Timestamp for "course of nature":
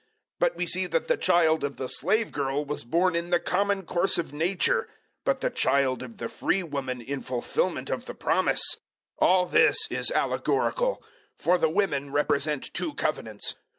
3.85-4.89